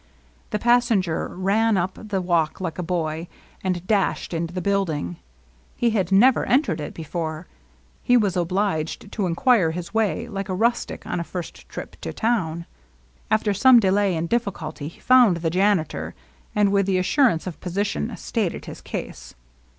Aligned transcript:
The 0.49 0.57
passenger 0.57 1.27
ran 1.27 1.77
up 1.77 1.91
the 2.07 2.21
walk 2.23 2.59
like 2.59 2.79
a 2.79 2.81
boy, 2.81 3.27
and 3.63 3.85
dashed 3.85 4.33
into 4.33 4.51
the 4.51 4.59
building. 4.59 5.17
He 5.77 5.91
had 5.91 6.11
never 6.11 6.43
entered 6.43 6.81
it 6.81 6.95
before. 6.95 7.45
He 8.01 8.17
was 8.17 8.35
obliged 8.35 9.11
to 9.11 9.27
inquire 9.27 9.69
his 9.69 9.93
way, 9.93 10.27
like 10.27 10.49
a 10.49 10.55
rustic 10.55 11.05
on 11.05 11.19
a 11.19 11.23
first 11.23 11.69
trip 11.69 11.97
to 12.01 12.11
town. 12.11 12.65
After 13.29 13.53
some 13.53 13.79
delay 13.79 14.15
and 14.15 14.27
difi&culty 14.27 14.87
he 14.89 14.99
found 14.99 15.37
the 15.37 15.51
janitor, 15.51 16.15
and, 16.55 16.71
with 16.71 16.87
the 16.87 16.97
assur 16.97 17.29
ance 17.29 17.45
of 17.45 17.59
position, 17.61 18.11
stated 18.17 18.65
his 18.65 18.81
case. 18.81 19.35